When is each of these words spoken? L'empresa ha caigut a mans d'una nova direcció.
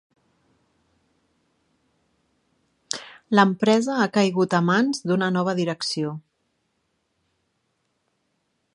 L'empresa 3.39 3.99
ha 3.99 4.09
caigut 4.17 4.57
a 4.61 4.65
mans 4.71 5.05
d'una 5.11 5.31
nova 5.37 5.57
direcció. 5.63 6.19